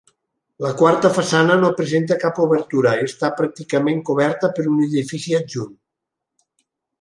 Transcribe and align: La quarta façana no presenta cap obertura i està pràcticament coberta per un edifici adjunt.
La 0.65 0.69
quarta 0.77 1.09
façana 1.17 1.57
no 1.63 1.69
presenta 1.81 2.17
cap 2.23 2.39
obertura 2.45 2.93
i 3.01 3.03
està 3.09 3.31
pràcticament 3.43 4.01
coberta 4.09 4.51
per 4.57 4.67
un 4.73 4.81
edifici 4.87 5.37
adjunt. 5.43 5.77